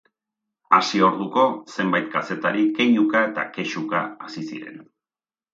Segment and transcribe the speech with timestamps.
[0.77, 1.43] Hasi orduko,
[1.75, 4.85] zenbait kazetari keinuka eta kexuka hasi ziren.